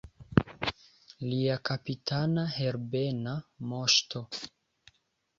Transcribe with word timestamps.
Lia 1.33 1.57
kapitana 1.69 2.45
Herbena 2.53 3.35
Moŝto! 3.75 4.23